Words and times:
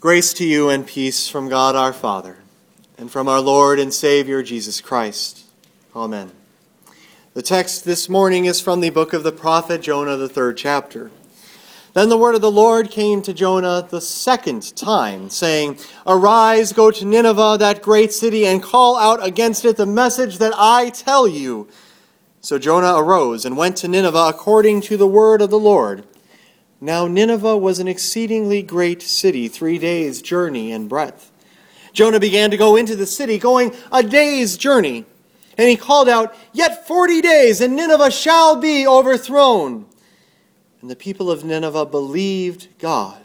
Grace 0.00 0.32
to 0.32 0.46
you 0.46 0.70
and 0.70 0.86
peace 0.86 1.28
from 1.28 1.50
God 1.50 1.76
our 1.76 1.92
Father 1.92 2.38
and 2.96 3.10
from 3.10 3.28
our 3.28 3.38
Lord 3.38 3.78
and 3.78 3.92
Savior 3.92 4.42
Jesus 4.42 4.80
Christ. 4.80 5.44
Amen. 5.94 6.32
The 7.34 7.42
text 7.42 7.84
this 7.84 8.08
morning 8.08 8.46
is 8.46 8.62
from 8.62 8.80
the 8.80 8.88
book 8.88 9.12
of 9.12 9.24
the 9.24 9.30
prophet 9.30 9.82
Jonah, 9.82 10.16
the 10.16 10.26
third 10.26 10.56
chapter. 10.56 11.10
Then 11.92 12.08
the 12.08 12.16
word 12.16 12.34
of 12.34 12.40
the 12.40 12.50
Lord 12.50 12.90
came 12.90 13.20
to 13.20 13.34
Jonah 13.34 13.86
the 13.90 14.00
second 14.00 14.74
time, 14.74 15.28
saying, 15.28 15.78
Arise, 16.06 16.72
go 16.72 16.90
to 16.90 17.04
Nineveh, 17.04 17.58
that 17.58 17.82
great 17.82 18.14
city, 18.14 18.46
and 18.46 18.62
call 18.62 18.96
out 18.96 19.22
against 19.22 19.66
it 19.66 19.76
the 19.76 19.84
message 19.84 20.38
that 20.38 20.54
I 20.56 20.88
tell 20.88 21.28
you. 21.28 21.68
So 22.40 22.58
Jonah 22.58 22.94
arose 22.96 23.44
and 23.44 23.54
went 23.54 23.76
to 23.76 23.88
Nineveh 23.88 24.28
according 24.30 24.80
to 24.80 24.96
the 24.96 25.06
word 25.06 25.42
of 25.42 25.50
the 25.50 25.58
Lord. 25.58 26.06
Now 26.80 27.06
Nineveh 27.06 27.58
was 27.58 27.78
an 27.78 27.88
exceedingly 27.88 28.62
great 28.62 29.02
city, 29.02 29.48
three 29.48 29.78
days' 29.78 30.22
journey 30.22 30.72
in 30.72 30.88
breadth. 30.88 31.30
Jonah 31.92 32.20
began 32.20 32.50
to 32.50 32.56
go 32.56 32.76
into 32.76 32.96
the 32.96 33.06
city, 33.06 33.36
going 33.36 33.74
a 33.92 34.02
day's 34.02 34.56
journey. 34.56 35.04
And 35.58 35.68
he 35.68 35.76
called 35.76 36.08
out, 36.08 36.34
Yet 36.52 36.86
forty 36.86 37.20
days, 37.20 37.60
and 37.60 37.76
Nineveh 37.76 38.10
shall 38.10 38.56
be 38.56 38.86
overthrown. 38.86 39.84
And 40.80 40.90
the 40.90 40.96
people 40.96 41.30
of 41.30 41.44
Nineveh 41.44 41.86
believed 41.86 42.68
God. 42.78 43.22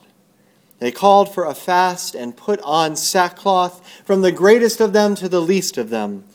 They 0.79 0.91
called 0.91 1.33
for 1.33 1.45
a 1.45 1.55
fast 1.55 2.13
and 2.13 2.35
put 2.35 2.59
on 2.61 2.97
sackcloth, 2.97 4.03
from 4.03 4.21
the 4.21 4.33
greatest 4.33 4.81
of 4.81 4.91
them 4.91 5.15
to 5.15 5.29
the 5.29 5.41
least 5.41 5.77
of 5.77 5.89
them. 5.89 6.25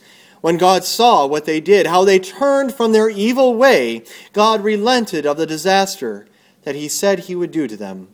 When 0.40 0.56
God 0.56 0.84
saw 0.84 1.26
what 1.26 1.44
they 1.44 1.60
did, 1.60 1.86
how 1.86 2.04
they 2.06 2.18
turned 2.18 2.74
from 2.74 2.92
their 2.92 3.10
evil 3.10 3.54
way, 3.54 4.04
God 4.32 4.64
relented 4.64 5.26
of 5.26 5.36
the 5.36 5.44
disaster 5.44 6.26
that 6.62 6.74
he 6.74 6.88
said 6.88 7.20
he 7.20 7.34
would 7.34 7.50
do 7.50 7.66
to 7.66 7.76
them, 7.76 8.08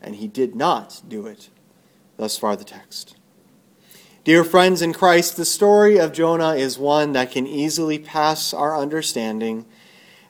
and 0.00 0.16
he 0.16 0.28
did 0.28 0.54
not 0.54 1.02
do 1.08 1.26
it. 1.26 1.48
Thus 2.16 2.38
far, 2.38 2.56
the 2.56 2.64
text. 2.64 3.16
Dear 4.24 4.44
friends 4.44 4.82
in 4.82 4.92
Christ, 4.92 5.36
the 5.36 5.44
story 5.44 5.98
of 5.98 6.12
Jonah 6.12 6.54
is 6.54 6.78
one 6.78 7.12
that 7.12 7.32
can 7.32 7.46
easily 7.46 7.98
pass 7.98 8.52
our 8.52 8.76
understanding, 8.76 9.64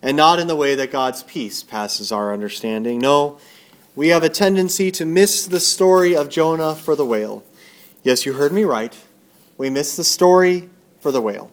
and 0.00 0.16
not 0.16 0.38
in 0.38 0.46
the 0.46 0.56
way 0.56 0.74
that 0.74 0.92
God's 0.92 1.22
peace 1.24 1.62
passes 1.62 2.12
our 2.12 2.32
understanding. 2.32 3.00
No, 3.00 3.38
we 3.96 4.08
have 4.08 4.22
a 4.22 4.28
tendency 4.28 4.92
to 4.92 5.04
miss 5.04 5.46
the 5.46 5.58
story 5.58 6.14
of 6.14 6.28
Jonah 6.28 6.76
for 6.76 6.94
the 6.94 7.04
whale. 7.04 7.42
Yes, 8.04 8.24
you 8.24 8.34
heard 8.34 8.52
me 8.52 8.62
right. 8.62 8.96
We 9.56 9.70
miss 9.70 9.96
the 9.96 10.04
story 10.04 10.70
for 11.00 11.10
the 11.10 11.20
whale. 11.20 11.50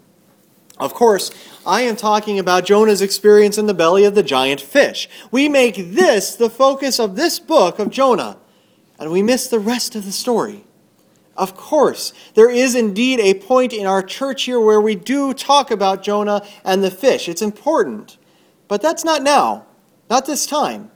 Of 0.77 0.93
course, 0.93 1.31
I 1.65 1.81
am 1.81 1.95
talking 1.95 2.37
about 2.37 2.65
Jonah's 2.65 3.01
experience 3.01 3.57
in 3.57 3.65
the 3.65 3.73
belly 3.73 4.03
of 4.03 4.13
the 4.13 4.23
giant 4.23 4.59
fish. 4.59 5.09
We 5.31 5.47
make 5.47 5.75
this 5.77 6.35
the 6.35 6.49
focus 6.49 6.99
of 6.99 7.15
this 7.15 7.39
book 7.39 7.79
of 7.79 7.89
Jonah, 7.89 8.37
and 8.99 9.11
we 9.11 9.23
miss 9.23 9.47
the 9.47 9.59
rest 9.59 9.95
of 9.95 10.05
the 10.05 10.11
story. 10.11 10.65
Of 11.37 11.55
course, 11.55 12.13
there 12.33 12.49
is 12.49 12.75
indeed 12.75 13.19
a 13.19 13.33
point 13.33 13.73
in 13.73 13.85
our 13.85 14.01
church 14.01 14.43
here 14.43 14.59
where 14.59 14.79
we 14.79 14.95
do 14.95 15.33
talk 15.33 15.71
about 15.71 16.03
Jonah 16.03 16.45
and 16.63 16.83
the 16.83 16.91
fish. 16.91 17.27
It's 17.27 17.41
important. 17.41 18.17
But 18.67 18.81
that's 18.81 19.03
not 19.03 19.21
now, 19.21 19.65
not 20.09 20.25
this 20.25 20.45
time. 20.45 20.91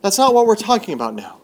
That's 0.00 0.18
not 0.18 0.34
what 0.34 0.46
we're 0.46 0.56
talking 0.56 0.94
about 0.94 1.14
now. 1.14 1.40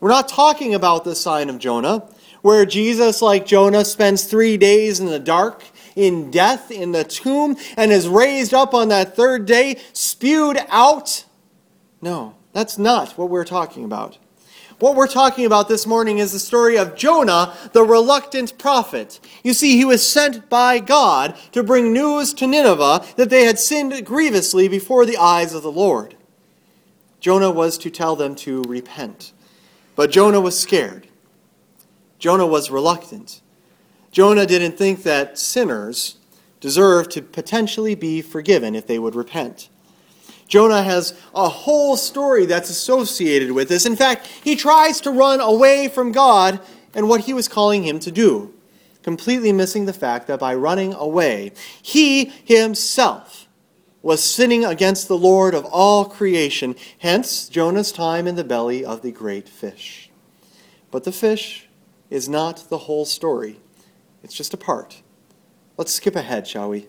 We're 0.00 0.10
not 0.10 0.28
talking 0.28 0.74
about 0.74 1.04
the 1.04 1.14
sign 1.14 1.48
of 1.48 1.58
Jonah, 1.58 2.08
where 2.40 2.66
Jesus, 2.66 3.22
like 3.22 3.46
Jonah, 3.46 3.84
spends 3.84 4.24
three 4.24 4.56
days 4.56 4.98
in 4.98 5.06
the 5.06 5.20
dark 5.20 5.62
in 5.96 6.30
death 6.30 6.70
in 6.70 6.92
the 6.92 7.04
tomb 7.04 7.56
and 7.76 7.92
is 7.92 8.08
raised 8.08 8.54
up 8.54 8.74
on 8.74 8.88
that 8.88 9.16
third 9.16 9.46
day, 9.46 9.78
spewed 9.92 10.58
out? 10.68 11.24
No, 12.00 12.34
that's 12.52 12.78
not 12.78 13.16
what 13.18 13.30
we're 13.30 13.44
talking 13.44 13.84
about. 13.84 14.18
What 14.78 14.96
we're 14.96 15.06
talking 15.06 15.46
about 15.46 15.68
this 15.68 15.86
morning 15.86 16.18
is 16.18 16.32
the 16.32 16.40
story 16.40 16.76
of 16.76 16.96
Jonah, 16.96 17.54
the 17.72 17.84
reluctant 17.84 18.58
prophet. 18.58 19.20
You 19.44 19.54
see, 19.54 19.76
he 19.76 19.84
was 19.84 20.04
sent 20.04 20.48
by 20.48 20.80
God 20.80 21.36
to 21.52 21.62
bring 21.62 21.92
news 21.92 22.34
to 22.34 22.48
Nineveh 22.48 23.04
that 23.14 23.30
they 23.30 23.44
had 23.44 23.60
sinned 23.60 24.04
grievously 24.04 24.66
before 24.66 25.06
the 25.06 25.18
eyes 25.18 25.54
of 25.54 25.62
the 25.62 25.70
Lord. 25.70 26.16
Jonah 27.20 27.52
was 27.52 27.78
to 27.78 27.90
tell 27.90 28.16
them 28.16 28.34
to 28.34 28.62
repent. 28.62 29.32
But 29.94 30.10
Jonah 30.10 30.40
was 30.40 30.58
scared. 30.58 31.06
Jonah 32.18 32.46
was 32.48 32.68
reluctant. 32.68 33.40
Jonah 34.12 34.46
didn't 34.46 34.76
think 34.76 35.02
that 35.02 35.38
sinners 35.38 36.16
deserved 36.60 37.10
to 37.10 37.22
potentially 37.22 37.94
be 37.94 38.22
forgiven 38.22 38.74
if 38.74 38.86
they 38.86 38.98
would 38.98 39.16
repent. 39.16 39.68
Jonah 40.46 40.82
has 40.82 41.18
a 41.34 41.48
whole 41.48 41.96
story 41.96 42.44
that's 42.44 42.68
associated 42.68 43.52
with 43.52 43.70
this. 43.70 43.86
In 43.86 43.96
fact, 43.96 44.26
he 44.26 44.54
tries 44.54 45.00
to 45.00 45.10
run 45.10 45.40
away 45.40 45.88
from 45.88 46.12
God 46.12 46.60
and 46.94 47.08
what 47.08 47.22
he 47.22 47.32
was 47.32 47.48
calling 47.48 47.84
him 47.84 47.98
to 48.00 48.10
do, 48.10 48.52
completely 49.02 49.50
missing 49.50 49.86
the 49.86 49.94
fact 49.94 50.26
that 50.26 50.40
by 50.40 50.54
running 50.54 50.92
away, 50.92 51.52
he 51.80 52.26
himself 52.44 53.48
was 54.02 54.22
sinning 54.22 54.64
against 54.64 55.08
the 55.08 55.16
Lord 55.16 55.54
of 55.54 55.64
all 55.64 56.04
creation, 56.04 56.74
hence 56.98 57.48
Jonah's 57.48 57.92
time 57.92 58.26
in 58.26 58.36
the 58.36 58.44
belly 58.44 58.84
of 58.84 59.00
the 59.00 59.12
great 59.12 59.48
fish. 59.48 60.10
But 60.90 61.04
the 61.04 61.12
fish 61.12 61.68
is 62.10 62.28
not 62.28 62.68
the 62.68 62.78
whole 62.78 63.06
story. 63.06 63.58
It's 64.22 64.34
just 64.34 64.54
a 64.54 64.58
part. 64.58 65.02
Let's 65.76 65.92
skip 65.92 66.16
ahead, 66.16 66.46
shall 66.46 66.68
we? 66.68 66.88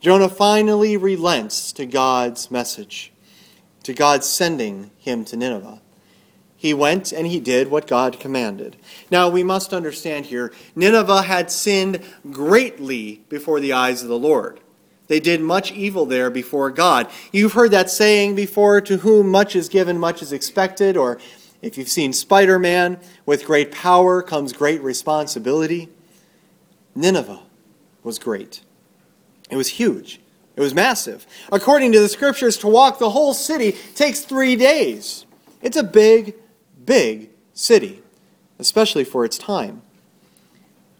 Jonah 0.00 0.28
finally 0.28 0.96
relents 0.96 1.72
to 1.72 1.86
God's 1.86 2.50
message, 2.50 3.12
to 3.84 3.94
God 3.94 4.24
sending 4.24 4.90
him 4.98 5.24
to 5.26 5.36
Nineveh. 5.36 5.80
He 6.56 6.72
went 6.72 7.12
and 7.12 7.26
he 7.26 7.40
did 7.40 7.70
what 7.70 7.86
God 7.86 8.18
commanded. 8.18 8.76
Now, 9.10 9.28
we 9.28 9.42
must 9.42 9.74
understand 9.74 10.26
here 10.26 10.52
Nineveh 10.74 11.22
had 11.22 11.50
sinned 11.50 12.00
greatly 12.30 13.22
before 13.28 13.60
the 13.60 13.74
eyes 13.74 14.02
of 14.02 14.08
the 14.08 14.18
Lord. 14.18 14.60
They 15.06 15.20
did 15.20 15.42
much 15.42 15.72
evil 15.72 16.06
there 16.06 16.30
before 16.30 16.70
God. 16.70 17.10
You've 17.32 17.52
heard 17.52 17.70
that 17.72 17.90
saying 17.90 18.34
before 18.34 18.80
to 18.80 18.98
whom 18.98 19.28
much 19.28 19.54
is 19.54 19.68
given, 19.68 19.98
much 19.98 20.22
is 20.22 20.32
expected. 20.32 20.96
Or 20.96 21.18
if 21.60 21.76
you've 21.76 21.88
seen 21.88 22.12
Spider 22.14 22.58
Man, 22.58 22.98
with 23.26 23.44
great 23.44 23.70
power 23.70 24.22
comes 24.22 24.52
great 24.54 24.82
responsibility. 24.82 25.90
Nineveh 26.94 27.42
was 28.02 28.18
great. 28.18 28.62
It 29.50 29.56
was 29.56 29.68
huge. 29.68 30.20
It 30.56 30.60
was 30.60 30.74
massive. 30.74 31.26
According 31.50 31.92
to 31.92 32.00
the 32.00 32.08
scriptures, 32.08 32.56
to 32.58 32.68
walk 32.68 32.98
the 32.98 33.10
whole 33.10 33.34
city 33.34 33.72
takes 33.94 34.20
three 34.20 34.56
days. 34.56 35.26
It's 35.62 35.76
a 35.76 35.82
big, 35.82 36.34
big 36.84 37.30
city, 37.52 38.02
especially 38.58 39.04
for 39.04 39.24
its 39.24 39.38
time. 39.38 39.82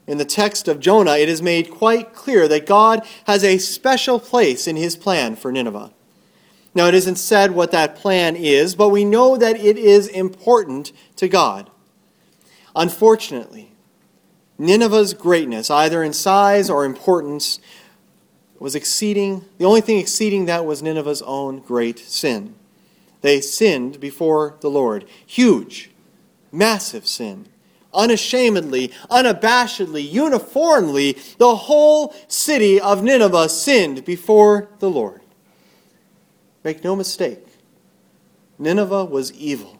In 0.07 0.19
the 0.19 0.25
text 0.25 0.69
of 0.69 0.81
Jonah, 0.81 1.17
it 1.17 1.29
is 1.29 1.41
made 1.41 1.71
quite 1.71 2.15
clear 2.15 2.47
that 2.49 2.67
God 2.67 3.07
has 3.27 3.43
a 3.43 3.59
special 3.59 4.19
place 4.19 4.67
in 4.67 4.77
his 4.77 4.97
plan 4.97 5.37
for 5.37 5.51
Nineveh. 5.51 5.93
Now, 6.75 6.89
it 6.89 6.95
isn't 6.95 7.17
said 7.17 7.53
what 7.53 7.71
that 7.71 7.95
plan 7.95 8.35
is, 8.35 8.75
but 8.75 8.89
we 8.89 9.05
know 9.05 9.37
that 9.37 9.57
it 9.57 9.79
is 9.79 10.09
important 10.09 10.93
to 11.17 11.29
God. 11.29 11.71
Unfortunately, 12.75 13.74
Nineveh's 14.59 15.15
greatness, 15.15 15.71
either 15.71 16.03
in 16.03 16.13
size 16.13 16.71
or 16.71 16.85
importance, 16.85 17.59
was 18.59 18.75
exceeding, 18.75 19.45
the 19.59 19.65
only 19.65 19.81
thing 19.81 19.99
exceeding 19.99 20.47
that 20.47 20.65
was 20.65 20.83
Nineveh's 20.83 21.23
own 21.23 21.61
great 21.61 21.99
sin. 21.99 22.55
They 23.21 23.41
sinned 23.41 24.01
before 24.01 24.57
the 24.61 24.71
Lord. 24.71 25.07
Huge, 25.27 25.91
massive 26.53 27.07
sin. 27.07 27.47
Unashamedly, 27.93 28.91
unabashedly, 29.11 30.11
uniformly, 30.11 31.17
the 31.39 31.55
whole 31.57 32.15
city 32.27 32.81
of 32.81 33.03
Nineveh 33.03 33.49
sinned 33.49 34.05
before 34.05 34.69
the 34.79 34.91
Lord. 34.91 35.21
Make 36.65 36.83
no 36.83 36.97
mistake, 36.97 37.47
Nineveh 38.59 39.05
was 39.05 39.33
evil. 39.33 39.79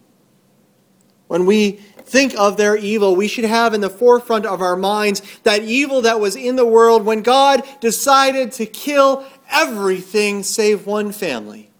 When 1.27 1.47
we 1.47 1.81
think 2.05 2.35
of 2.39 2.57
their 2.57 2.77
evil, 2.77 3.17
we 3.17 3.29
should 3.29 3.45
have 3.45 3.75
in 3.75 3.81
the 3.81 3.91
forefront 3.91 4.47
of 4.47 4.61
our 4.61 4.77
minds 4.77 5.23
that 5.43 5.63
evil 5.63 6.03
that 6.03 6.21
was 6.21 6.37
in 6.37 6.57
the 6.57 6.67
world 6.67 7.05
when 7.05 7.23
God 7.23 7.63
decided 7.81 8.53
to 8.53 8.67
kill 8.67 9.25
everything 9.51 10.43
save 10.43 10.87
one 10.87 11.13
family 11.13 11.71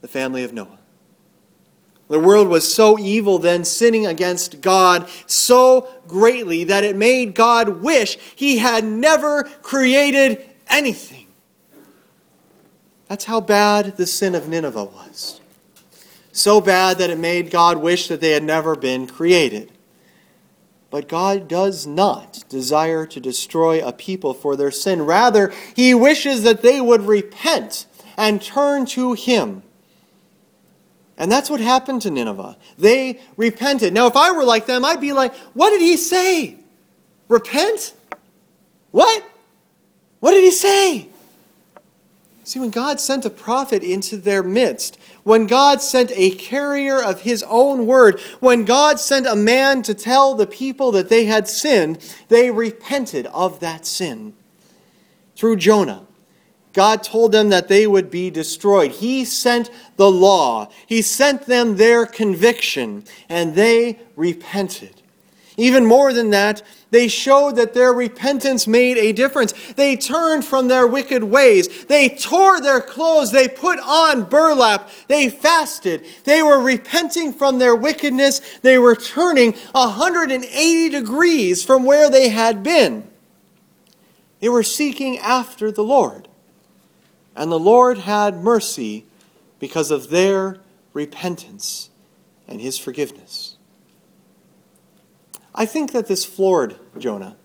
the 0.00 0.08
family 0.08 0.44
of 0.44 0.52
Noah. 0.52 0.78
The 2.08 2.18
world 2.18 2.48
was 2.48 2.72
so 2.72 2.98
evil 2.98 3.38
then, 3.38 3.64
sinning 3.64 4.06
against 4.06 4.60
God 4.60 5.08
so 5.26 5.88
greatly 6.08 6.64
that 6.64 6.82
it 6.82 6.96
made 6.96 7.34
God 7.34 7.82
wish 7.82 8.18
he 8.34 8.58
had 8.58 8.84
never 8.84 9.44
created 9.62 10.42
anything. 10.68 11.26
That's 13.06 13.26
how 13.26 13.40
bad 13.40 13.96
the 13.96 14.06
sin 14.06 14.34
of 14.34 14.48
Nineveh 14.48 14.84
was 14.84 15.40
so 16.40 16.60
bad 16.60 16.98
that 16.98 17.10
it 17.10 17.18
made 17.18 17.50
God 17.50 17.78
wish 17.78 18.08
that 18.08 18.20
they 18.20 18.32
had 18.32 18.42
never 18.42 18.74
been 18.74 19.06
created. 19.06 19.70
But 20.90 21.08
God 21.08 21.46
does 21.46 21.86
not 21.86 22.44
desire 22.48 23.06
to 23.06 23.20
destroy 23.20 23.86
a 23.86 23.92
people 23.92 24.34
for 24.34 24.56
their 24.56 24.72
sin. 24.72 25.02
Rather, 25.02 25.52
He 25.76 25.94
wishes 25.94 26.42
that 26.42 26.62
they 26.62 26.80
would 26.80 27.02
repent 27.02 27.86
and 28.16 28.42
turn 28.42 28.86
to 28.86 29.12
Him. 29.12 29.62
And 31.20 31.30
that's 31.30 31.50
what 31.50 31.60
happened 31.60 32.02
to 32.02 32.10
Nineveh. 32.10 32.56
They 32.78 33.20
repented. 33.36 33.92
Now, 33.92 34.06
if 34.06 34.16
I 34.16 34.32
were 34.32 34.42
like 34.42 34.64
them, 34.64 34.86
I'd 34.86 35.02
be 35.02 35.12
like, 35.12 35.34
what 35.52 35.68
did 35.68 35.82
he 35.82 35.98
say? 35.98 36.56
Repent? 37.28 37.92
What? 38.90 39.22
What 40.20 40.30
did 40.30 40.42
he 40.42 40.50
say? 40.50 41.10
See, 42.50 42.58
when 42.58 42.70
God 42.70 42.98
sent 42.98 43.24
a 43.24 43.30
prophet 43.30 43.84
into 43.84 44.16
their 44.16 44.42
midst, 44.42 44.98
when 45.22 45.46
God 45.46 45.80
sent 45.80 46.10
a 46.16 46.32
carrier 46.32 47.00
of 47.00 47.20
his 47.20 47.44
own 47.44 47.86
word, 47.86 48.18
when 48.40 48.64
God 48.64 48.98
sent 48.98 49.28
a 49.28 49.36
man 49.36 49.82
to 49.82 49.94
tell 49.94 50.34
the 50.34 50.48
people 50.48 50.90
that 50.90 51.08
they 51.08 51.26
had 51.26 51.46
sinned, 51.46 52.00
they 52.26 52.50
repented 52.50 53.26
of 53.26 53.60
that 53.60 53.86
sin. 53.86 54.32
Through 55.36 55.58
Jonah, 55.58 56.08
God 56.72 57.04
told 57.04 57.30
them 57.30 57.50
that 57.50 57.68
they 57.68 57.86
would 57.86 58.10
be 58.10 58.30
destroyed. 58.30 58.90
He 58.90 59.24
sent 59.24 59.70
the 59.94 60.10
law, 60.10 60.70
He 60.88 61.02
sent 61.02 61.46
them 61.46 61.76
their 61.76 62.04
conviction, 62.04 63.04
and 63.28 63.54
they 63.54 64.00
repented. 64.16 65.00
Even 65.60 65.84
more 65.84 66.14
than 66.14 66.30
that, 66.30 66.62
they 66.90 67.06
showed 67.06 67.56
that 67.56 67.74
their 67.74 67.92
repentance 67.92 68.66
made 68.66 68.96
a 68.96 69.12
difference. 69.12 69.52
They 69.74 69.94
turned 69.94 70.42
from 70.42 70.68
their 70.68 70.86
wicked 70.86 71.22
ways. 71.22 71.84
They 71.84 72.08
tore 72.08 72.62
their 72.62 72.80
clothes. 72.80 73.30
They 73.30 73.46
put 73.46 73.78
on 73.78 74.24
burlap. 74.24 74.88
They 75.06 75.28
fasted. 75.28 76.06
They 76.24 76.42
were 76.42 76.58
repenting 76.58 77.34
from 77.34 77.58
their 77.58 77.76
wickedness. 77.76 78.40
They 78.62 78.78
were 78.78 78.96
turning 78.96 79.52
180 79.72 80.88
degrees 80.88 81.62
from 81.62 81.84
where 81.84 82.08
they 82.08 82.30
had 82.30 82.62
been. 82.62 83.06
They 84.40 84.48
were 84.48 84.62
seeking 84.62 85.18
after 85.18 85.70
the 85.70 85.84
Lord. 85.84 86.26
And 87.36 87.52
the 87.52 87.60
Lord 87.60 87.98
had 87.98 88.42
mercy 88.42 89.04
because 89.58 89.90
of 89.90 90.08
their 90.08 90.56
repentance 90.94 91.90
and 92.48 92.62
his 92.62 92.78
forgiveness. 92.78 93.49
I 95.60 95.66
think 95.66 95.92
that 95.92 96.06
this 96.06 96.24
floored 96.24 96.76
Jonah. 96.96 97.36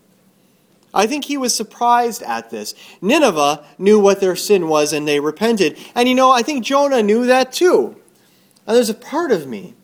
I 0.94 1.06
think 1.06 1.26
he 1.26 1.36
was 1.36 1.54
surprised 1.54 2.22
at 2.22 2.48
this. 2.48 2.74
Nineveh 3.02 3.62
knew 3.76 4.00
what 4.00 4.22
their 4.22 4.34
sin 4.34 4.68
was 4.68 4.94
and 4.94 5.06
they 5.06 5.20
repented. 5.20 5.76
And 5.94 6.08
you 6.08 6.14
know, 6.14 6.30
I 6.30 6.40
think 6.40 6.64
Jonah 6.64 7.02
knew 7.02 7.26
that 7.26 7.52
too. 7.52 7.94
And 8.66 8.74
there's 8.74 8.88
a 8.88 8.94
part 8.94 9.32
of 9.32 9.46
me, 9.46 9.74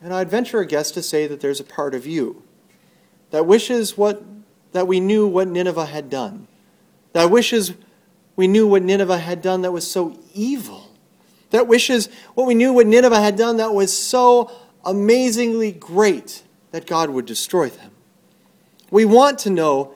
and 0.00 0.14
I'd 0.14 0.30
venture 0.30 0.60
a 0.60 0.66
guess 0.66 0.92
to 0.92 1.02
say 1.02 1.26
that 1.26 1.40
there's 1.40 1.58
a 1.58 1.64
part 1.64 1.96
of 1.96 2.06
you 2.06 2.44
that 3.32 3.44
wishes 3.44 3.98
what 3.98 4.22
that 4.70 4.86
we 4.86 5.00
knew 5.00 5.26
what 5.26 5.48
Nineveh 5.48 5.86
had 5.86 6.08
done. 6.08 6.46
That 7.12 7.28
wishes 7.28 7.74
we 8.36 8.46
knew 8.46 8.68
what 8.68 8.84
Nineveh 8.84 9.18
had 9.18 9.42
done 9.42 9.62
that 9.62 9.72
was 9.72 9.90
so 9.90 10.16
evil. 10.32 10.92
That 11.50 11.66
wishes 11.66 12.08
what 12.34 12.46
we 12.46 12.54
knew 12.54 12.72
what 12.72 12.86
Nineveh 12.86 13.20
had 13.20 13.34
done 13.34 13.56
that 13.56 13.74
was 13.74 13.92
so 13.92 14.52
amazingly 14.84 15.72
great 15.72 16.44
that 16.74 16.88
God 16.88 17.08
would 17.10 17.24
destroy 17.24 17.68
them. 17.68 17.92
We 18.90 19.04
want 19.04 19.38
to 19.40 19.50
know 19.50 19.94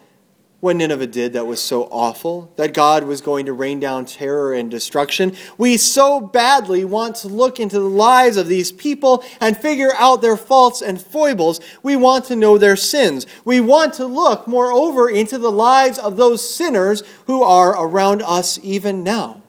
what 0.60 0.76
Nineveh 0.76 1.08
did 1.08 1.32
that 1.32 1.44
was 1.44 1.60
so 1.60 1.88
awful, 1.90 2.52
that 2.54 2.72
God 2.72 3.02
was 3.02 3.20
going 3.20 3.46
to 3.46 3.52
rain 3.52 3.80
down 3.80 4.04
terror 4.04 4.54
and 4.54 4.70
destruction. 4.70 5.34
We 5.56 5.76
so 5.76 6.20
badly 6.20 6.84
want 6.84 7.16
to 7.16 7.26
look 7.26 7.58
into 7.58 7.80
the 7.80 7.88
lives 7.88 8.36
of 8.36 8.46
these 8.46 8.70
people 8.70 9.24
and 9.40 9.56
figure 9.56 9.90
out 9.98 10.22
their 10.22 10.36
faults 10.36 10.80
and 10.80 11.02
foibles. 11.02 11.60
We 11.82 11.96
want 11.96 12.26
to 12.26 12.36
know 12.36 12.58
their 12.58 12.76
sins. 12.76 13.26
We 13.44 13.60
want 13.60 13.94
to 13.94 14.06
look, 14.06 14.46
moreover, 14.46 15.10
into 15.10 15.36
the 15.36 15.50
lives 15.50 15.98
of 15.98 16.16
those 16.16 16.48
sinners 16.48 17.02
who 17.26 17.42
are 17.42 17.72
around 17.72 18.22
us 18.22 18.56
even 18.62 19.02
now. 19.02 19.42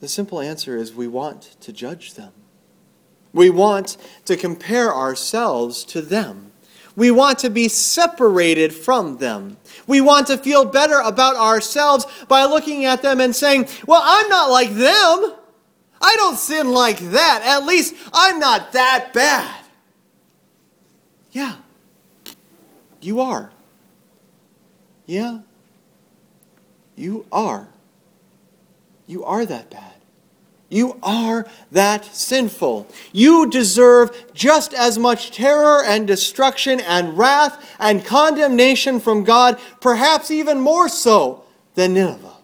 The 0.00 0.08
simple 0.08 0.40
answer 0.40 0.76
is 0.76 0.94
we 0.94 1.08
want 1.08 1.56
to 1.60 1.72
judge 1.72 2.14
them. 2.14 2.32
We 3.32 3.50
want 3.50 3.96
to 4.24 4.36
compare 4.36 4.92
ourselves 4.92 5.84
to 5.84 6.00
them. 6.00 6.52
We 6.96 7.10
want 7.10 7.38
to 7.40 7.50
be 7.50 7.68
separated 7.68 8.74
from 8.74 9.18
them. 9.18 9.58
We 9.86 10.00
want 10.00 10.26
to 10.26 10.36
feel 10.36 10.64
better 10.64 10.98
about 10.98 11.36
ourselves 11.36 12.06
by 12.26 12.44
looking 12.44 12.84
at 12.84 13.02
them 13.02 13.20
and 13.20 13.34
saying, 13.34 13.68
Well, 13.86 14.02
I'm 14.02 14.28
not 14.28 14.50
like 14.50 14.70
them. 14.70 15.34
I 16.02 16.14
don't 16.16 16.36
sin 16.36 16.72
like 16.72 16.98
that. 16.98 17.42
At 17.44 17.66
least 17.66 17.94
I'm 18.12 18.38
not 18.38 18.72
that 18.72 19.12
bad. 19.12 19.64
Yeah, 21.30 21.56
you 23.00 23.20
are. 23.20 23.52
Yeah, 25.06 25.40
you 26.96 27.26
are. 27.30 27.68
You 29.10 29.24
are 29.24 29.44
that 29.44 29.70
bad. 29.70 29.94
You 30.68 31.00
are 31.02 31.44
that 31.72 32.04
sinful. 32.04 32.86
You 33.12 33.50
deserve 33.50 34.16
just 34.34 34.72
as 34.72 35.00
much 35.00 35.32
terror 35.32 35.82
and 35.84 36.06
destruction 36.06 36.78
and 36.78 37.18
wrath 37.18 37.76
and 37.80 38.04
condemnation 38.04 39.00
from 39.00 39.24
God, 39.24 39.58
perhaps 39.80 40.30
even 40.30 40.60
more 40.60 40.88
so 40.88 41.42
than 41.74 41.94
Nineveh. 41.94 42.36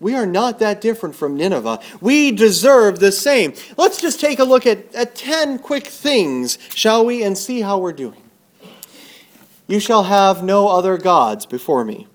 We 0.00 0.14
are 0.14 0.24
not 0.24 0.60
that 0.60 0.80
different 0.80 1.14
from 1.14 1.36
Nineveh. 1.36 1.80
We 2.00 2.32
deserve 2.32 2.98
the 2.98 3.12
same. 3.12 3.52
Let's 3.76 4.00
just 4.00 4.20
take 4.20 4.38
a 4.38 4.44
look 4.44 4.66
at, 4.66 4.94
at 4.94 5.14
10 5.14 5.58
quick 5.58 5.86
things, 5.86 6.58
shall 6.74 7.04
we, 7.04 7.22
and 7.22 7.36
see 7.36 7.60
how 7.60 7.76
we're 7.78 7.92
doing. 7.92 8.22
You 9.66 9.78
shall 9.78 10.04
have 10.04 10.42
no 10.42 10.68
other 10.68 10.96
gods 10.96 11.44
before 11.44 11.84
me. 11.84 12.06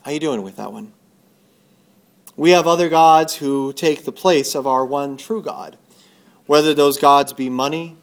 How 0.00 0.10
are 0.10 0.14
you 0.14 0.20
doing 0.20 0.40
with 0.42 0.56
that 0.56 0.72
one? 0.72 0.94
We 2.36 2.50
have 2.50 2.66
other 2.66 2.88
gods 2.88 3.36
who 3.36 3.72
take 3.72 4.04
the 4.04 4.12
place 4.12 4.54
of 4.54 4.66
our 4.66 4.84
one 4.84 5.16
true 5.16 5.42
God, 5.42 5.76
whether 6.46 6.74
those 6.74 6.98
gods 6.98 7.32
be 7.32 7.48
money, 7.48 7.96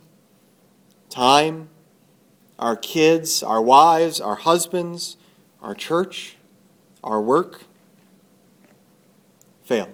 time, 1.09 1.69
our 2.57 2.75
kids, 2.75 3.43
our 3.43 3.61
wives, 3.61 4.21
our 4.21 4.35
husbands, 4.35 5.17
our 5.61 5.75
church, 5.75 6.37
our 7.03 7.21
work. 7.21 7.63
Fail. 9.63 9.89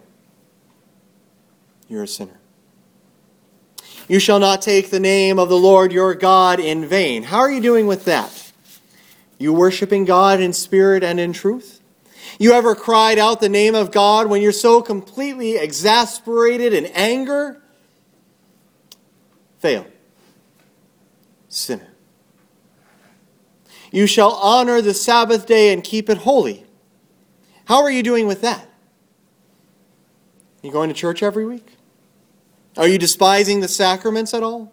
You're 1.88 2.04
a 2.04 2.08
sinner. 2.08 2.40
You 4.08 4.20
shall 4.20 4.40
not 4.40 4.62
take 4.62 4.90
the 4.90 5.00
name 5.00 5.40
of 5.40 5.50
the 5.50 5.58
Lord 5.58 5.92
your 5.92 6.14
God 6.14 6.60
in 6.60 6.86
vain. 6.86 7.24
How 7.24 7.40
are 7.40 7.52
you 7.52 7.62
doing 7.62 7.88
with 7.88 8.06
that? 8.06 8.52
You 9.38 9.52
worshiping 9.54 10.06
God 10.06 10.40
in 10.40 10.54
spirit 10.54 11.04
and 11.04 11.20
in 11.20 11.34
truth? 11.34 11.82
You 12.40 12.54
ever 12.54 12.76
cried 12.76 13.18
out 13.18 13.40
the 13.40 13.50
name 13.50 13.76
of 13.76 13.92
God 13.92 14.28
when 14.28 14.42
you're 14.42 14.52
so 14.52 14.82
completely 14.82 15.58
exasperated 15.58 16.74
in 16.74 16.86
anger? 16.88 17.62
Fail. 19.60 19.88
Sinner. 21.50 21.94
You 23.92 24.06
shall 24.06 24.32
honor 24.34 24.82
the 24.82 24.94
Sabbath 24.94 25.46
day 25.46 25.72
and 25.74 25.84
keep 25.84 26.10
it 26.10 26.20
holy. 26.20 26.66
How 27.66 27.82
are 27.82 27.92
you 27.92 28.04
doing 28.04 28.28
with 28.28 28.42
that? 28.42 28.70
You 30.62 30.72
going 30.72 30.90
to 30.90 30.96
church 30.96 31.24
every 31.24 31.46
week? 31.46 31.78
Are 32.78 32.88
you 32.88 32.98
despising 32.98 33.62
the 33.62 33.68
sacraments 33.68 34.34
at 34.34 34.44
all? 34.44 34.72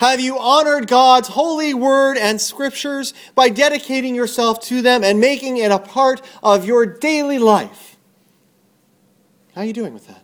Have 0.00 0.20
you 0.20 0.38
honored 0.38 0.88
God's 0.88 1.28
holy 1.28 1.72
word 1.74 2.18
and 2.18 2.40
scriptures 2.40 3.14
by 3.34 3.48
dedicating 3.48 4.14
yourself 4.14 4.60
to 4.66 4.82
them 4.82 5.02
and 5.02 5.20
making 5.20 5.56
it 5.56 5.70
a 5.70 5.78
part 5.78 6.20
of 6.42 6.64
your 6.64 6.84
daily 6.84 7.38
life? 7.38 7.96
How 9.54 9.62
are 9.62 9.64
you 9.64 9.72
doing 9.72 9.94
with 9.94 10.06
that? 10.06 10.22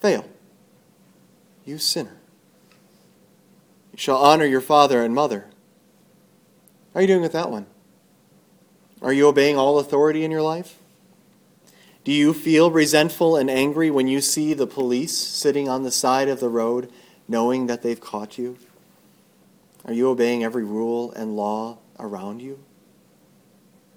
Fail. 0.00 0.28
You 1.64 1.78
sinner. 1.78 2.20
You 3.92 3.98
shall 3.98 4.18
honor 4.18 4.44
your 4.44 4.60
father 4.60 5.02
and 5.02 5.14
mother. 5.14 5.46
How 6.92 7.00
are 7.00 7.02
you 7.02 7.08
doing 7.08 7.22
with 7.22 7.32
that 7.32 7.50
one? 7.50 7.66
Are 9.00 9.12
you 9.12 9.28
obeying 9.28 9.56
all 9.56 9.78
authority 9.78 10.24
in 10.24 10.30
your 10.30 10.42
life? 10.42 10.78
Do 12.04 12.12
you 12.12 12.32
feel 12.32 12.70
resentful 12.70 13.36
and 13.36 13.50
angry 13.50 13.90
when 13.90 14.08
you 14.08 14.20
see 14.20 14.54
the 14.54 14.66
police 14.66 15.16
sitting 15.16 15.68
on 15.68 15.82
the 15.82 15.90
side 15.90 16.28
of 16.28 16.40
the 16.40 16.48
road 16.48 16.90
knowing 17.28 17.66
that 17.66 17.82
they've 17.82 18.00
caught 18.00 18.38
you? 18.38 18.56
Are 19.84 19.92
you 19.92 20.08
obeying 20.08 20.42
every 20.42 20.64
rule 20.64 21.12
and 21.12 21.36
law 21.36 21.78
around 21.98 22.40
you? 22.40 22.58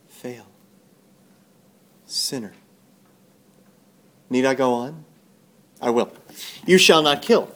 Fail. 0.08 0.46
Sinner. 2.06 2.54
Need 4.30 4.46
I 4.46 4.54
go 4.54 4.74
on? 4.74 5.06
I 5.82 5.90
will. 5.90 6.12
You 6.66 6.78
shall 6.78 7.02
not 7.02 7.22
kill. 7.22 7.54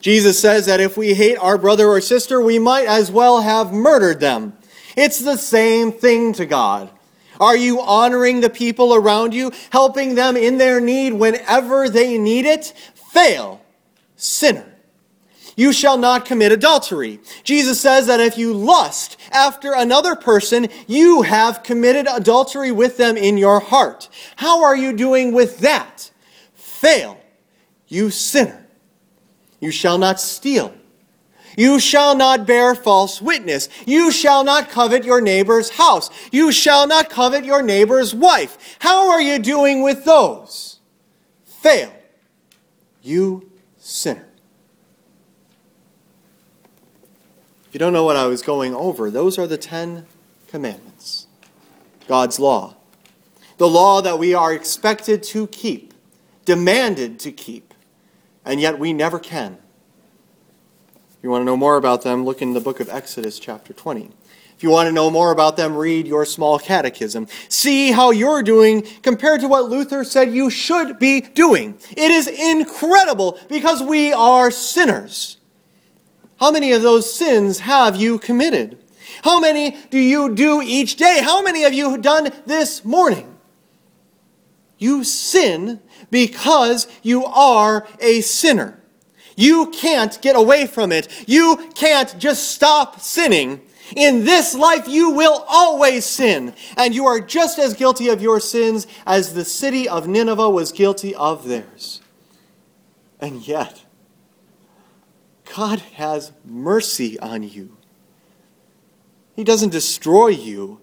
Jesus 0.00 0.38
says 0.38 0.66
that 0.66 0.80
if 0.80 0.96
we 0.96 1.14
hate 1.14 1.36
our 1.36 1.58
brother 1.58 1.88
or 1.88 2.00
sister, 2.00 2.40
we 2.40 2.58
might 2.58 2.86
as 2.86 3.10
well 3.10 3.40
have 3.40 3.72
murdered 3.72 4.20
them. 4.20 4.54
It's 4.96 5.20
the 5.20 5.36
same 5.36 5.92
thing 5.92 6.32
to 6.34 6.46
God. 6.46 6.90
Are 7.40 7.56
you 7.56 7.80
honoring 7.80 8.40
the 8.40 8.50
people 8.50 8.94
around 8.94 9.32
you, 9.32 9.52
helping 9.70 10.14
them 10.14 10.36
in 10.36 10.58
their 10.58 10.80
need 10.80 11.12
whenever 11.12 11.88
they 11.88 12.18
need 12.18 12.44
it? 12.44 12.72
Fail. 13.12 13.60
Sinner. 14.16 14.66
You 15.58 15.72
shall 15.72 15.98
not 15.98 16.24
commit 16.24 16.52
adultery. 16.52 17.18
Jesus 17.42 17.80
says 17.80 18.06
that 18.06 18.20
if 18.20 18.38
you 18.38 18.54
lust 18.54 19.16
after 19.32 19.72
another 19.72 20.14
person, 20.14 20.68
you 20.86 21.22
have 21.22 21.64
committed 21.64 22.06
adultery 22.08 22.70
with 22.70 22.96
them 22.96 23.16
in 23.16 23.36
your 23.36 23.58
heart. 23.58 24.08
How 24.36 24.62
are 24.62 24.76
you 24.76 24.92
doing 24.92 25.32
with 25.32 25.58
that? 25.58 26.12
Fail, 26.54 27.20
you 27.88 28.08
sinner. 28.10 28.68
You 29.58 29.72
shall 29.72 29.98
not 29.98 30.20
steal. 30.20 30.72
You 31.56 31.80
shall 31.80 32.16
not 32.16 32.46
bear 32.46 32.76
false 32.76 33.20
witness. 33.20 33.68
You 33.84 34.12
shall 34.12 34.44
not 34.44 34.70
covet 34.70 35.02
your 35.02 35.20
neighbor's 35.20 35.70
house. 35.70 36.08
You 36.30 36.52
shall 36.52 36.86
not 36.86 37.10
covet 37.10 37.44
your 37.44 37.62
neighbor's 37.62 38.14
wife. 38.14 38.76
How 38.78 39.10
are 39.10 39.20
you 39.20 39.40
doing 39.40 39.82
with 39.82 40.04
those? 40.04 40.78
Fail, 41.44 41.92
you 43.02 43.50
sinner. 43.76 44.27
If 47.68 47.74
you 47.74 47.78
don't 47.78 47.92
know 47.92 48.04
what 48.04 48.16
I 48.16 48.24
was 48.24 48.40
going 48.40 48.74
over, 48.74 49.10
those 49.10 49.38
are 49.38 49.46
the 49.46 49.58
Ten 49.58 50.06
Commandments, 50.46 51.26
God's 52.06 52.40
law. 52.40 52.76
The 53.58 53.68
law 53.68 54.00
that 54.00 54.18
we 54.18 54.32
are 54.32 54.54
expected 54.54 55.22
to 55.24 55.46
keep, 55.48 55.92
demanded 56.46 57.20
to 57.20 57.30
keep, 57.30 57.74
and 58.42 58.58
yet 58.58 58.78
we 58.78 58.94
never 58.94 59.18
can. 59.18 59.58
If 61.10 61.18
you 61.22 61.28
want 61.28 61.42
to 61.42 61.44
know 61.44 61.58
more 61.58 61.76
about 61.76 62.00
them, 62.00 62.24
look 62.24 62.40
in 62.40 62.54
the 62.54 62.60
book 62.60 62.80
of 62.80 62.88
Exodus, 62.88 63.38
chapter 63.38 63.74
20. 63.74 64.12
If 64.56 64.62
you 64.62 64.70
want 64.70 64.86
to 64.86 64.92
know 64.92 65.10
more 65.10 65.30
about 65.30 65.58
them, 65.58 65.76
read 65.76 66.06
your 66.06 66.24
small 66.24 66.58
catechism. 66.58 67.26
See 67.50 67.92
how 67.92 68.12
you're 68.12 68.42
doing 68.42 68.86
compared 69.02 69.42
to 69.42 69.48
what 69.48 69.68
Luther 69.68 70.04
said 70.04 70.32
you 70.32 70.48
should 70.48 70.98
be 70.98 71.20
doing. 71.20 71.78
It 71.90 72.10
is 72.10 72.28
incredible 72.28 73.38
because 73.50 73.82
we 73.82 74.14
are 74.14 74.50
sinners. 74.50 75.36
How 76.40 76.50
many 76.50 76.72
of 76.72 76.82
those 76.82 77.12
sins 77.12 77.60
have 77.60 77.96
you 77.96 78.18
committed? 78.18 78.78
How 79.22 79.40
many 79.40 79.76
do 79.90 79.98
you 79.98 80.34
do 80.34 80.62
each 80.62 80.96
day? 80.96 81.20
How 81.22 81.42
many 81.42 81.62
have 81.62 81.74
you 81.74 81.98
done 81.98 82.30
this 82.46 82.84
morning? 82.84 83.36
You 84.78 85.02
sin 85.02 85.80
because 86.10 86.86
you 87.02 87.24
are 87.24 87.86
a 88.00 88.20
sinner. 88.20 88.80
You 89.36 89.70
can't 89.70 90.20
get 90.20 90.36
away 90.36 90.66
from 90.66 90.92
it. 90.92 91.08
You 91.28 91.70
can't 91.74 92.16
just 92.18 92.52
stop 92.52 93.00
sinning. 93.00 93.60
In 93.96 94.24
this 94.24 94.54
life, 94.54 94.86
you 94.86 95.10
will 95.10 95.44
always 95.48 96.04
sin, 96.04 96.54
and 96.76 96.94
you 96.94 97.06
are 97.06 97.20
just 97.20 97.58
as 97.58 97.72
guilty 97.72 98.08
of 98.08 98.20
your 98.20 98.38
sins 98.38 98.86
as 99.06 99.32
the 99.32 99.44
city 99.44 99.88
of 99.88 100.06
Nineveh 100.06 100.50
was 100.50 100.72
guilty 100.72 101.14
of 101.14 101.48
theirs. 101.48 102.02
And 103.18 103.46
yet, 103.48 103.84
God 105.58 105.80
has 105.94 106.30
mercy 106.44 107.18
on 107.18 107.42
you. 107.42 107.76
He 109.34 109.42
doesn't 109.42 109.70
destroy 109.70 110.28
you. 110.28 110.78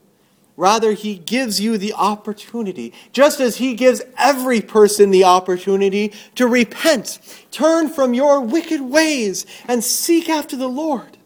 Rather, 0.57 0.91
He 0.91 1.15
gives 1.15 1.61
you 1.61 1.77
the 1.77 1.93
opportunity, 1.93 2.91
just 3.13 3.39
as 3.39 3.55
He 3.55 3.73
gives 3.73 4.01
every 4.17 4.59
person 4.59 5.11
the 5.11 5.23
opportunity 5.23 6.11
to 6.35 6.45
repent, 6.45 7.19
turn 7.51 7.87
from 7.87 8.13
your 8.13 8.41
wicked 8.41 8.81
ways, 8.81 9.45
and 9.65 9.81
seek 9.81 10.27
after 10.27 10.57
the 10.57 10.67
Lord. 10.67 11.17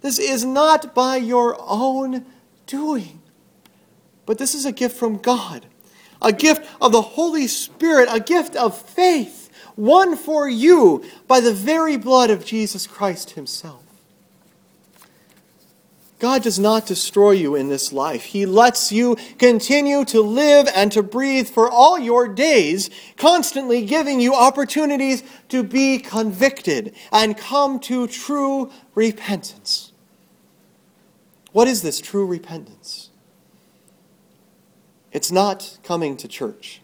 This 0.00 0.18
is 0.18 0.42
not 0.42 0.94
by 0.94 1.18
your 1.18 1.54
own 1.60 2.24
doing, 2.66 3.20
but 4.24 4.38
this 4.38 4.54
is 4.54 4.64
a 4.64 4.72
gift 4.72 4.96
from 4.96 5.18
God, 5.18 5.66
a 6.22 6.32
gift 6.32 6.66
of 6.80 6.92
the 6.92 7.02
Holy 7.02 7.46
Spirit, 7.46 8.08
a 8.10 8.20
gift 8.20 8.56
of 8.56 8.74
faith 8.74 9.37
won 9.78 10.16
for 10.16 10.48
you 10.48 11.04
by 11.26 11.40
the 11.40 11.54
very 11.54 11.96
blood 11.96 12.30
of 12.30 12.44
Jesus 12.44 12.86
Christ 12.86 13.30
Himself. 13.30 13.82
God 16.18 16.42
does 16.42 16.58
not 16.58 16.84
destroy 16.84 17.30
you 17.30 17.54
in 17.54 17.68
this 17.68 17.92
life. 17.92 18.24
He 18.24 18.44
lets 18.44 18.90
you 18.90 19.16
continue 19.38 20.04
to 20.06 20.20
live 20.20 20.68
and 20.74 20.90
to 20.90 21.02
breathe 21.02 21.48
for 21.48 21.70
all 21.70 21.96
your 21.96 22.26
days, 22.26 22.90
constantly 23.16 23.86
giving 23.86 24.18
you 24.18 24.34
opportunities 24.34 25.22
to 25.48 25.62
be 25.62 25.98
convicted 25.98 26.92
and 27.12 27.36
come 27.38 27.78
to 27.80 28.08
true 28.08 28.72
repentance. 28.96 29.92
What 31.52 31.68
is 31.68 31.82
this 31.82 32.00
true 32.00 32.26
repentance? 32.26 33.10
It's 35.12 35.30
not 35.30 35.78
coming 35.84 36.16
to 36.16 36.26
church, 36.26 36.82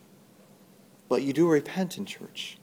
but 1.09 1.23
you 1.23 1.33
do 1.33 1.49
repent 1.49 1.99
in 1.99 2.07
church. 2.07 2.57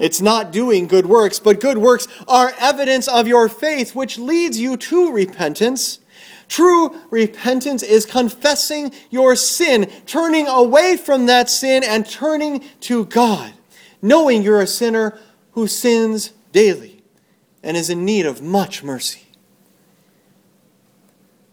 It's 0.00 0.22
not 0.22 0.50
doing 0.50 0.86
good 0.86 1.04
works, 1.04 1.38
but 1.38 1.60
good 1.60 1.76
works 1.78 2.08
are 2.26 2.54
evidence 2.58 3.06
of 3.06 3.28
your 3.28 3.50
faith, 3.50 3.94
which 3.94 4.18
leads 4.18 4.58
you 4.58 4.78
to 4.78 5.12
repentance. 5.12 6.00
True 6.48 6.98
repentance 7.10 7.82
is 7.82 8.06
confessing 8.06 8.92
your 9.10 9.36
sin, 9.36 9.90
turning 10.06 10.48
away 10.48 10.96
from 10.96 11.26
that 11.26 11.50
sin 11.50 11.84
and 11.84 12.08
turning 12.08 12.64
to 12.80 13.04
God, 13.04 13.52
knowing 14.00 14.42
you're 14.42 14.62
a 14.62 14.66
sinner 14.66 15.18
who 15.52 15.66
sins 15.66 16.32
daily 16.50 17.02
and 17.62 17.76
is 17.76 17.90
in 17.90 18.06
need 18.06 18.24
of 18.24 18.40
much 18.40 18.82
mercy. 18.82 19.26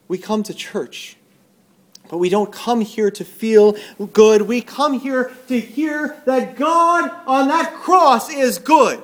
We 0.08 0.18
come 0.18 0.42
to 0.44 0.54
church 0.54 1.17
but 2.10 2.18
we 2.18 2.30
don't 2.30 2.52
come 2.52 2.82
here 2.82 3.12
to 3.12 3.26
feel 3.26 3.76
good. 4.14 4.44
We 4.44 4.62
come 4.62 5.00
here 5.00 5.32
to 5.48 5.60
hear 5.60 6.16
that 6.26 6.56
God 6.56 7.12
on 7.26 7.48
that 7.50 7.74
cross 7.74 8.30
is 8.30 8.60
good. 8.60 9.02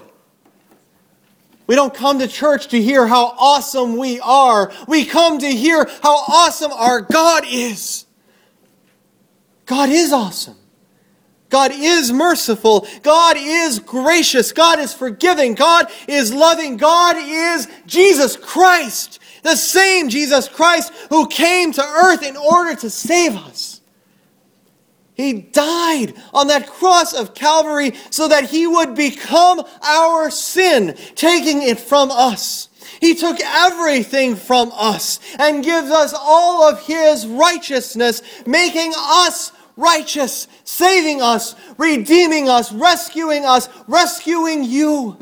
We 1.65 1.75
don't 1.75 1.93
come 1.93 2.19
to 2.19 2.27
church 2.27 2.67
to 2.69 2.81
hear 2.81 3.07
how 3.07 3.35
awesome 3.37 3.97
we 3.97 4.19
are. 4.19 4.71
We 4.87 5.05
come 5.05 5.39
to 5.39 5.47
hear 5.47 5.89
how 6.01 6.15
awesome 6.15 6.73
our 6.73 7.01
God 7.01 7.45
is. 7.47 8.05
God 9.65 9.89
is 9.89 10.11
awesome. 10.11 10.57
God 11.49 11.71
is 11.71 12.11
merciful. 12.11 12.87
God 13.03 13.37
is 13.37 13.77
gracious. 13.79 14.51
God 14.51 14.79
is 14.79 14.91
forgiving. 14.91 15.53
God 15.53 15.85
is 16.07 16.33
loving. 16.33 16.77
God 16.77 17.15
is 17.19 17.67
Jesus 17.85 18.35
Christ. 18.35 19.19
The 19.43 19.55
same 19.55 20.09
Jesus 20.09 20.47
Christ 20.47 20.91
who 21.09 21.27
came 21.27 21.71
to 21.73 21.83
earth 21.83 22.23
in 22.23 22.35
order 22.35 22.75
to 22.81 22.89
save 22.89 23.35
us. 23.35 23.81
He 25.13 25.33
died 25.33 26.13
on 26.33 26.47
that 26.47 26.67
cross 26.67 27.13
of 27.13 27.35
Calvary 27.35 27.93
so 28.09 28.27
that 28.27 28.49
he 28.49 28.65
would 28.65 28.95
become 28.95 29.63
our 29.83 30.31
sin, 30.31 30.97
taking 31.15 31.61
it 31.61 31.79
from 31.79 32.09
us. 32.09 32.69
He 32.99 33.13
took 33.13 33.39
everything 33.41 34.35
from 34.35 34.71
us 34.73 35.19
and 35.37 35.63
gives 35.63 35.91
us 35.91 36.13
all 36.17 36.67
of 36.67 36.81
his 36.81 37.27
righteousness, 37.27 38.21
making 38.47 38.93
us 38.95 39.51
righteous, 39.75 40.47
saving 40.63 41.21
us, 41.21 41.55
redeeming 41.77 42.49
us, 42.49 42.71
rescuing 42.71 43.45
us, 43.45 43.69
rescuing 43.87 44.63
you. 44.63 45.17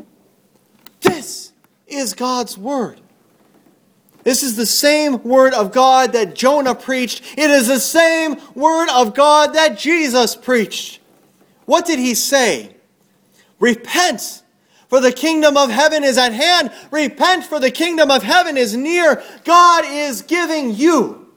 This 1.00 1.52
is 1.86 2.14
God's 2.14 2.56
word. 2.56 3.00
This 4.24 4.42
is 4.42 4.56
the 4.56 4.66
same 4.66 5.22
word 5.22 5.52
of 5.52 5.72
God 5.72 6.12
that 6.12 6.34
Jonah 6.34 6.74
preached. 6.74 7.22
It 7.36 7.50
is 7.50 7.66
the 7.66 7.80
same 7.80 8.36
word 8.54 8.88
of 8.90 9.14
God 9.14 9.54
that 9.54 9.78
Jesus 9.78 10.36
preached. 10.36 11.00
What 11.64 11.86
did 11.86 11.98
he 11.98 12.14
say? 12.14 12.76
Repent, 13.58 14.42
for 14.88 15.00
the 15.00 15.12
kingdom 15.12 15.56
of 15.56 15.70
heaven 15.70 16.04
is 16.04 16.18
at 16.18 16.32
hand. 16.32 16.70
Repent, 16.90 17.44
for 17.44 17.58
the 17.58 17.70
kingdom 17.70 18.10
of 18.10 18.22
heaven 18.22 18.56
is 18.56 18.76
near. 18.76 19.22
God 19.44 19.84
is 19.86 20.22
giving 20.22 20.74
you 20.74 21.32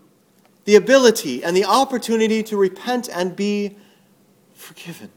the 0.66 0.76
ability 0.76 1.44
and 1.44 1.56
the 1.56 1.66
opportunity 1.66 2.44
to 2.44 2.58
repent 2.58 3.10
and 3.10 3.36
be 3.36 3.78
forgiven. 4.54 5.12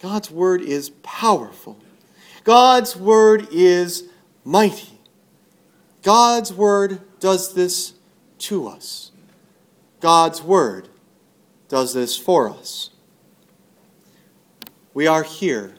God's 0.00 0.30
word 0.30 0.60
is 0.60 0.90
powerful. 1.02 1.78
God's 2.44 2.96
word 2.96 3.48
is 3.50 4.04
mighty. 4.44 4.97
God's 6.08 6.54
Word 6.54 7.02
does 7.20 7.52
this 7.52 7.92
to 8.38 8.66
us. 8.66 9.10
God's 10.00 10.40
Word 10.40 10.88
does 11.68 11.92
this 11.92 12.16
for 12.16 12.48
us. 12.48 12.88
We 14.94 15.06
are 15.06 15.22
here 15.22 15.74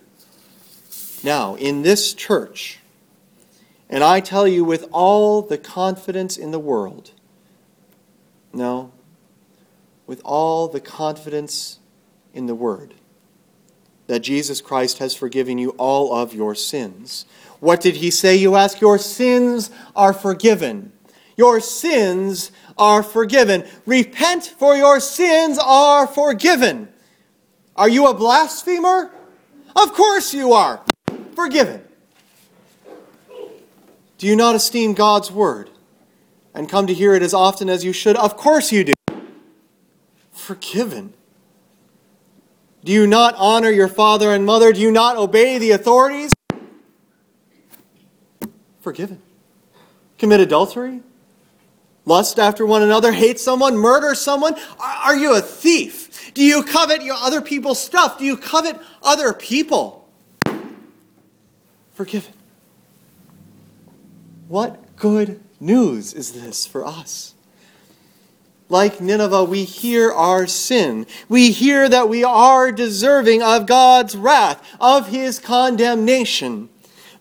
now 1.23 1.55
in 1.55 1.81
this 1.81 2.13
church, 2.13 2.77
and 3.89 4.03
I 4.03 4.19
tell 4.19 4.47
you 4.47 4.63
with 4.63 4.87
all 4.91 5.41
the 5.41 5.57
confidence 5.57 6.37
in 6.37 6.51
the 6.51 6.59
world, 6.59 7.09
no, 8.53 8.91
with 10.05 10.21
all 10.23 10.67
the 10.67 10.79
confidence 10.79 11.79
in 12.35 12.45
the 12.45 12.53
Word, 12.53 12.93
that 14.05 14.19
Jesus 14.19 14.61
Christ 14.61 14.99
has 14.99 15.15
forgiven 15.15 15.57
you 15.57 15.71
all 15.71 16.13
of 16.13 16.35
your 16.35 16.53
sins. 16.53 17.25
What 17.59 17.81
did 17.81 17.97
he 17.97 18.11
say? 18.11 18.35
You 18.35 18.55
ask, 18.55 18.79
Your 18.79 18.97
sins 18.97 19.71
are 19.95 20.13
forgiven. 20.13 20.91
Your 21.35 21.59
sins 21.59 22.51
are 22.77 23.03
forgiven. 23.03 23.65
Repent, 23.85 24.43
for 24.57 24.75
your 24.75 24.99
sins 24.99 25.57
are 25.57 26.05
forgiven. 26.05 26.89
Are 27.75 27.87
you 27.87 28.07
a 28.07 28.13
blasphemer? 28.13 29.11
Of 29.75 29.93
course 29.93 30.33
you 30.33 30.51
are. 30.51 30.81
Forgiven. 31.35 31.81
Do 34.17 34.27
you 34.27 34.35
not 34.35 34.55
esteem 34.55 34.93
God's 34.93 35.31
word 35.31 35.69
and 36.53 36.67
come 36.67 36.87
to 36.87 36.93
hear 36.93 37.13
it 37.13 37.21
as 37.21 37.33
often 37.33 37.69
as 37.69 37.85
you 37.85 37.93
should? 37.93 38.17
Of 38.17 38.35
course 38.35 38.73
you 38.73 38.83
do. 38.83 38.93
Forgiven. 40.33 41.13
Do 42.83 42.91
you 42.91 43.07
not 43.07 43.33
honor 43.37 43.69
your 43.69 43.87
father 43.87 44.33
and 44.33 44.45
mother? 44.45 44.73
Do 44.73 44.81
you 44.81 44.91
not 44.91 45.15
obey 45.15 45.57
the 45.57 45.71
authorities? 45.71 46.33
Forgiven. 48.89 49.21
Commit 50.17 50.39
adultery? 50.39 51.01
Lust 52.05 52.39
after 52.39 52.65
one 52.65 52.81
another? 52.81 53.11
Hate 53.11 53.39
someone? 53.39 53.77
Murder 53.77 54.15
someone? 54.15 54.55
Are 54.79 55.15
you 55.15 55.35
a 55.35 55.41
thief? 55.41 56.33
Do 56.33 56.43
you 56.43 56.63
covet 56.63 57.03
your 57.03 57.13
other 57.13 57.39
people's 57.39 57.79
stuff? 57.79 58.17
Do 58.17 58.25
you 58.25 58.35
covet 58.35 58.79
other 59.03 59.31
people? 59.31 60.09
Forgiven. 61.93 62.33
What 64.47 64.95
good 64.95 65.39
news 65.59 66.15
is 66.15 66.31
this 66.31 66.65
for 66.65 66.83
us? 66.83 67.35
Like 68.69 68.99
Nineveh, 68.99 69.43
we 69.43 69.65
hear 69.65 70.11
our 70.11 70.47
sin. 70.47 71.05
We 71.27 71.51
hear 71.51 71.87
that 71.87 72.09
we 72.09 72.23
are 72.23 72.71
deserving 72.71 73.43
of 73.43 73.67
God's 73.67 74.15
wrath, 74.15 74.67
of 74.81 75.09
his 75.09 75.37
condemnation. 75.37 76.69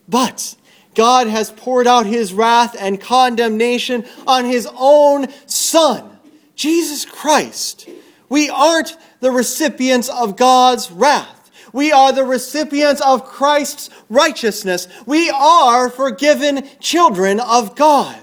But 0.08 0.54
God 0.98 1.28
has 1.28 1.52
poured 1.52 1.86
out 1.86 2.06
his 2.06 2.34
wrath 2.34 2.74
and 2.76 3.00
condemnation 3.00 4.04
on 4.26 4.44
his 4.44 4.68
own 4.76 5.26
Son, 5.46 6.10
Jesus 6.56 7.04
Christ. 7.04 7.88
We 8.28 8.50
aren't 8.50 8.96
the 9.20 9.30
recipients 9.30 10.08
of 10.08 10.36
God's 10.36 10.90
wrath. 10.90 11.52
We 11.72 11.92
are 11.92 12.12
the 12.12 12.24
recipients 12.24 13.00
of 13.00 13.24
Christ's 13.24 13.90
righteousness. 14.10 14.88
We 15.06 15.30
are 15.30 15.88
forgiven 15.88 16.68
children 16.80 17.38
of 17.38 17.76
God. 17.76 18.20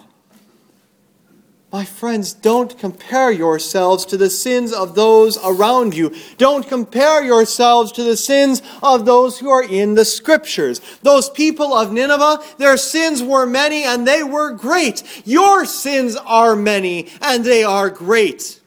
My 1.75 1.84
friends, 1.84 2.32
don't 2.32 2.79
compare 2.79 3.29
yourselves 3.29 4.05
to 4.05 4.15
the 4.15 4.29
sins 4.29 4.72
of 4.72 4.96
those 4.96 5.38
around 5.44 5.94
you. 5.94 6.15
Don't 6.38 6.65
compare 6.65 7.22
yourselves 7.22 7.91
to 7.91 8.03
the 8.03 8.15
sins 8.15 8.62
of 8.82 9.03
those 9.03 9.39
who 9.39 9.50
are 9.50 9.62
in 9.62 9.96
the 9.96 10.05
scriptures. 10.05 10.79
Those 11.01 11.29
people 11.29 11.74
of 11.74 11.91
Nineveh, 11.91 12.41
their 12.60 12.77
sins 12.77 13.22
were 13.22 13.46
many 13.46 13.84
and 13.84 14.08
they 14.08 14.24
were 14.24 14.51
great. 14.51 15.03
Your 15.25 15.65
sins 15.65 16.15
are 16.15 16.55
many 16.55 17.10
and 17.22 17.44
they 17.44 17.65
are 17.65 17.89
great. 17.89 18.62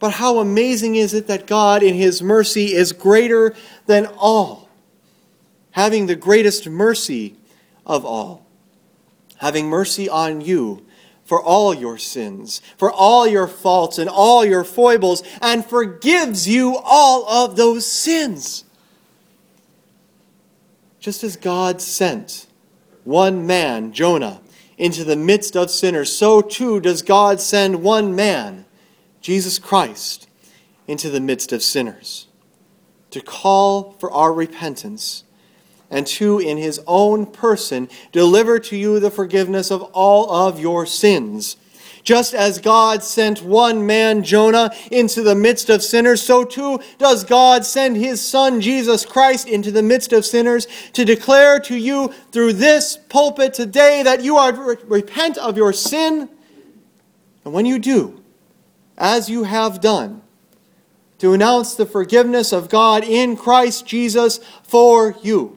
But 0.00 0.14
how 0.14 0.38
amazing 0.38 0.96
is 0.96 1.14
it 1.14 1.28
that 1.28 1.46
God, 1.46 1.84
in 1.84 1.94
His 1.94 2.22
mercy, 2.22 2.74
is 2.74 2.90
greater 2.90 3.54
than 3.86 4.08
all, 4.18 4.68
having 5.70 6.06
the 6.06 6.16
greatest 6.16 6.68
mercy 6.68 7.36
of 7.86 8.04
all, 8.04 8.44
having 9.36 9.68
mercy 9.68 10.08
on 10.08 10.40
you 10.40 10.85
for 11.26 11.42
all 11.42 11.74
your 11.74 11.98
sins, 11.98 12.62
for 12.78 12.90
all 12.90 13.26
your 13.26 13.46
faults 13.46 13.98
and 13.98 14.08
all 14.08 14.44
your 14.44 14.64
foibles, 14.64 15.22
and 15.42 15.64
forgives 15.64 16.48
you 16.48 16.78
all 16.82 17.28
of 17.28 17.56
those 17.56 17.84
sins. 17.84 18.64
Just 20.98 21.22
as 21.22 21.36
God 21.36 21.82
sent 21.82 22.46
one 23.04 23.46
man, 23.46 23.92
Jonah, 23.92 24.40
into 24.78 25.04
the 25.04 25.16
midst 25.16 25.56
of 25.56 25.70
sinners, 25.70 26.16
so 26.16 26.40
too 26.40 26.80
does 26.80 27.02
God 27.02 27.40
send 27.40 27.82
one 27.82 28.14
man, 28.14 28.64
Jesus 29.20 29.58
Christ, 29.58 30.28
into 30.86 31.10
the 31.10 31.20
midst 31.20 31.52
of 31.52 31.62
sinners 31.62 32.26
to 33.10 33.20
call 33.20 33.96
for 33.98 34.10
our 34.10 34.32
repentance 34.32 35.24
and 35.90 36.06
to, 36.06 36.38
in 36.38 36.58
his 36.58 36.80
own 36.86 37.26
person, 37.26 37.88
deliver 38.12 38.58
to 38.58 38.76
you 38.76 38.98
the 38.98 39.10
forgiveness 39.10 39.70
of 39.70 39.82
all 39.92 40.30
of 40.30 40.58
your 40.58 40.86
sins. 40.86 41.56
Just 42.06 42.34
as 42.34 42.60
God 42.60 43.02
sent 43.02 43.42
one 43.42 43.84
man, 43.84 44.22
Jonah, 44.22 44.70
into 44.92 45.22
the 45.22 45.34
midst 45.34 45.68
of 45.68 45.82
sinners, 45.82 46.22
so 46.22 46.44
too 46.44 46.78
does 46.98 47.24
God 47.24 47.64
send 47.64 47.96
his 47.96 48.20
Son, 48.20 48.60
Jesus 48.60 49.04
Christ, 49.04 49.48
into 49.48 49.72
the 49.72 49.82
midst 49.82 50.12
of 50.12 50.24
sinners 50.24 50.68
to 50.92 51.04
declare 51.04 51.58
to 51.60 51.76
you 51.76 52.14
through 52.30 52.52
this 52.52 52.96
pulpit 52.96 53.54
today 53.54 54.04
that 54.04 54.22
you 54.22 54.36
are 54.36 54.52
to 54.52 54.78
repent 54.86 55.36
of 55.36 55.56
your 55.56 55.72
sin. 55.72 56.28
And 57.44 57.52
when 57.52 57.66
you 57.66 57.80
do, 57.80 58.22
as 58.96 59.28
you 59.28 59.42
have 59.42 59.80
done, 59.80 60.22
to 61.18 61.32
announce 61.32 61.74
the 61.74 61.86
forgiveness 61.86 62.52
of 62.52 62.68
God 62.68 63.02
in 63.02 63.36
Christ 63.36 63.84
Jesus 63.84 64.38
for 64.62 65.16
you. 65.22 65.55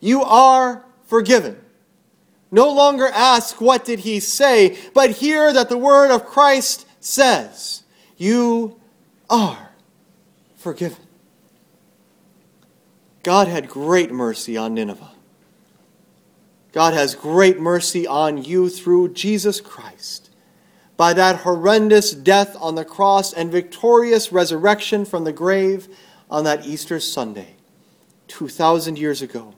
You 0.00 0.22
are 0.22 0.84
forgiven. 1.06 1.58
No 2.50 2.72
longer 2.72 3.06
ask, 3.06 3.60
What 3.60 3.84
did 3.84 4.00
he 4.00 4.18
say? 4.20 4.76
but 4.94 5.10
hear 5.10 5.52
that 5.52 5.68
the 5.68 5.78
word 5.78 6.10
of 6.10 6.26
Christ 6.26 6.86
says, 6.98 7.84
You 8.16 8.80
are 9.28 9.70
forgiven. 10.56 10.98
God 13.22 13.48
had 13.48 13.68
great 13.68 14.10
mercy 14.10 14.56
on 14.56 14.74
Nineveh. 14.74 15.10
God 16.72 16.94
has 16.94 17.14
great 17.14 17.60
mercy 17.60 18.06
on 18.06 18.42
you 18.42 18.68
through 18.68 19.12
Jesus 19.12 19.60
Christ. 19.60 20.30
By 20.96 21.12
that 21.14 21.36
horrendous 21.36 22.12
death 22.12 22.56
on 22.60 22.74
the 22.74 22.84
cross 22.84 23.32
and 23.32 23.50
victorious 23.50 24.32
resurrection 24.32 25.04
from 25.04 25.24
the 25.24 25.32
grave 25.32 25.88
on 26.30 26.44
that 26.44 26.66
Easter 26.66 27.00
Sunday, 27.00 27.56
2,000 28.28 28.98
years 28.98 29.22
ago. 29.22 29.54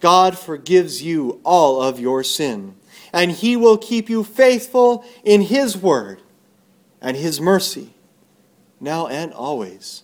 God 0.00 0.38
forgives 0.38 1.02
you 1.02 1.40
all 1.44 1.82
of 1.82 1.98
your 1.98 2.22
sin, 2.22 2.74
and 3.12 3.32
He 3.32 3.56
will 3.56 3.78
keep 3.78 4.08
you 4.08 4.24
faithful 4.24 5.04
in 5.24 5.42
His 5.42 5.76
word 5.76 6.22
and 7.00 7.16
His 7.16 7.40
mercy, 7.40 7.94
now 8.80 9.06
and 9.06 9.32
always. 9.32 10.02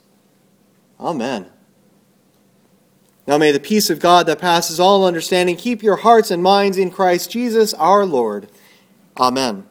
Amen. 0.99 1.47
Now 3.27 3.39
may 3.39 3.53
the 3.53 3.61
peace 3.61 3.89
of 3.89 4.01
God 4.01 4.27
that 4.27 4.39
passes 4.39 4.79
all 4.79 5.07
understanding 5.07 5.57
keep 5.57 5.83
your 5.83 5.97
hearts 5.97 6.31
and 6.31 6.43
minds 6.43 6.77
in 6.77 6.91
Christ 6.91 7.31
Jesus 7.31 7.73
our 7.75 8.05
Lord. 8.05 8.49
Amen. 9.19 9.67